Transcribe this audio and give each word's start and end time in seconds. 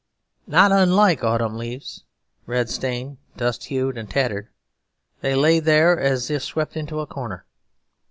Not 0.47 0.71
unlike 0.71 1.23
autumn 1.23 1.59
leaves, 1.59 2.05
red 2.47 2.71
stained, 2.71 3.19
dust 3.37 3.65
hued, 3.65 3.99
and 3.99 4.09
tattered, 4.09 4.47
they 5.19 5.35
lay 5.35 5.59
there 5.59 5.99
as 5.99 6.31
if 6.31 6.41
swept 6.41 6.75
into 6.75 7.01
a 7.01 7.05
corner. 7.05 7.45